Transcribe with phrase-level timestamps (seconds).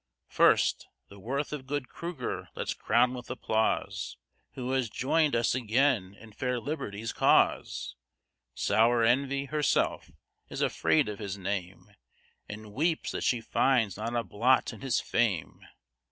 [0.29, 4.17] First the worth of good Cruger let's crown with applause,
[4.55, 7.95] Who has join'd us again in fair Liberty's cause
[8.55, 10.09] Sour Envy, herself,
[10.49, 11.93] is afraid of his name,
[12.49, 15.59] And weeps that she finds not a blot in his fame.